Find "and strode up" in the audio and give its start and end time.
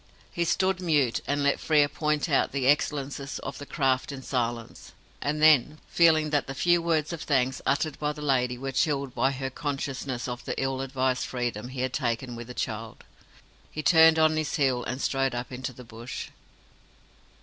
14.85-15.51